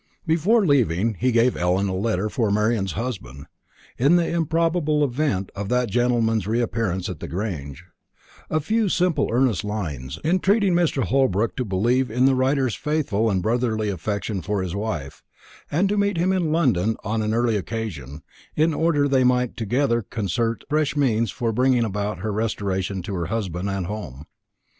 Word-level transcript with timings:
Before 0.25 0.65
leaving, 0.65 1.13
he 1.19 1.31
gave 1.31 1.55
Ellen 1.55 1.87
a 1.87 1.93
letter 1.93 2.27
for 2.27 2.49
Marian's 2.49 2.93
husband, 2.93 3.45
in 3.99 4.15
the 4.15 4.27
improbable 4.27 5.03
event 5.03 5.51
of 5.55 5.69
that 5.69 5.91
gentleman's 5.91 6.47
reappearance 6.47 7.07
at 7.07 7.19
the 7.19 7.27
Grange 7.27 7.85
a 8.49 8.59
few 8.59 8.89
simple 8.89 9.29
earnest 9.31 9.63
lines, 9.63 10.17
entreating 10.23 10.73
Mr. 10.73 11.03
Holbrook 11.03 11.55
to 11.55 11.63
believe 11.63 12.09
in 12.09 12.25
the 12.25 12.33
writer's 12.33 12.73
faithful 12.73 13.29
and 13.29 13.43
brotherly 13.43 13.89
affection 13.91 14.41
for 14.41 14.63
his 14.63 14.75
wife, 14.75 15.21
and 15.69 15.87
to 15.89 15.99
meet 15.99 16.17
him 16.17 16.33
in 16.33 16.51
London 16.51 16.97
on 17.03 17.21
an 17.21 17.31
early 17.35 17.55
occasion, 17.55 18.23
in 18.55 18.73
order 18.73 19.03
that 19.03 19.15
they 19.15 19.23
might 19.23 19.55
together 19.55 20.01
concert 20.01 20.63
fresh 20.67 20.95
means 20.95 21.29
for 21.29 21.51
bringing 21.51 21.83
about 21.85 22.17
her 22.21 22.33
restoration 22.33 23.03
to 23.03 23.13
her 23.13 23.27
husband 23.27 23.69
and 23.69 23.85
home. 23.85 24.25